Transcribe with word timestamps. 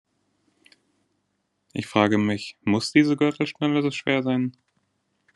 Ich 1.73 1.85
frage 1.85 2.17
mich: 2.17 2.57
Muss 2.63 2.91
diese 2.91 3.15
Gürtelschnalle 3.15 3.83
so 3.83 3.91
schwer 3.91 4.23
sein? 4.23 4.57